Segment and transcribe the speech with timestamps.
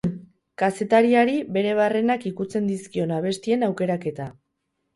[0.61, 4.31] Kazetariari bere barrenak ikutzen dizkion abestien aukeraketa.